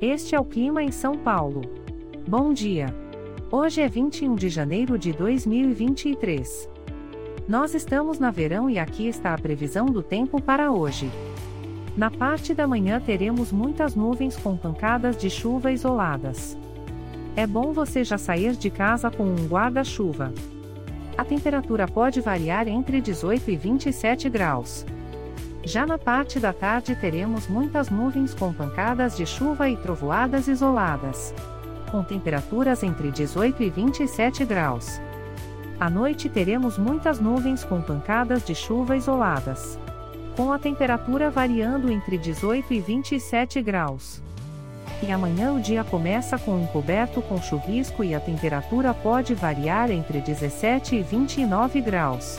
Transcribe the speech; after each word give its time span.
Este 0.00 0.34
é 0.34 0.40
o 0.40 0.44
clima 0.44 0.82
em 0.82 0.92
São 0.92 1.16
Paulo. 1.16 1.62
Bom 2.28 2.52
dia. 2.52 2.94
Hoje 3.50 3.80
é 3.80 3.88
21 3.88 4.34
de 4.34 4.50
janeiro 4.50 4.98
de 4.98 5.10
2023. 5.10 6.68
Nós 7.48 7.72
estamos 7.72 8.18
na 8.18 8.30
verão 8.30 8.68
e 8.68 8.78
aqui 8.78 9.08
está 9.08 9.32
a 9.32 9.38
previsão 9.38 9.86
do 9.86 10.02
tempo 10.02 10.38
para 10.38 10.70
hoje. 10.70 11.10
Na 11.96 12.10
parte 12.10 12.52
da 12.52 12.66
manhã 12.66 13.00
teremos 13.00 13.50
muitas 13.50 13.94
nuvens 13.94 14.36
com 14.36 14.54
pancadas 14.54 15.16
de 15.16 15.30
chuva 15.30 15.72
isoladas. 15.72 16.58
É 17.34 17.46
bom 17.46 17.72
você 17.72 18.04
já 18.04 18.18
sair 18.18 18.54
de 18.54 18.68
casa 18.68 19.10
com 19.10 19.24
um 19.24 19.46
guarda-chuva. 19.46 20.30
A 21.16 21.24
temperatura 21.24 21.88
pode 21.88 22.20
variar 22.20 22.68
entre 22.68 23.00
18 23.00 23.50
e 23.50 23.56
27 23.56 24.28
graus. 24.28 24.84
Já 25.66 25.84
na 25.84 25.98
parte 25.98 26.38
da 26.38 26.52
tarde 26.52 26.94
teremos 26.94 27.48
muitas 27.48 27.90
nuvens 27.90 28.32
com 28.32 28.52
pancadas 28.52 29.16
de 29.16 29.26
chuva 29.26 29.68
e 29.68 29.76
trovoadas 29.76 30.46
isoladas. 30.46 31.34
Com 31.90 32.04
temperaturas 32.04 32.84
entre 32.84 33.10
18 33.10 33.64
e 33.64 33.70
27 33.70 34.44
graus. 34.44 35.00
À 35.80 35.90
noite 35.90 36.28
teremos 36.28 36.78
muitas 36.78 37.18
nuvens 37.18 37.64
com 37.64 37.82
pancadas 37.82 38.46
de 38.46 38.54
chuva 38.54 38.96
isoladas. 38.96 39.76
Com 40.36 40.52
a 40.52 40.58
temperatura 40.58 41.30
variando 41.30 41.90
entre 41.90 42.16
18 42.16 42.72
e 42.72 42.80
27 42.80 43.60
graus. 43.60 44.22
E 45.02 45.10
amanhã 45.10 45.52
o 45.52 45.58
dia 45.58 45.82
começa 45.82 46.38
com 46.38 46.62
um 46.62 46.66
coberto 46.68 47.20
com 47.20 47.42
chuvisco 47.42 48.04
e 48.04 48.14
a 48.14 48.20
temperatura 48.20 48.94
pode 48.94 49.34
variar 49.34 49.90
entre 49.90 50.20
17 50.20 50.94
e 50.94 51.02
29 51.02 51.80
graus. 51.80 52.38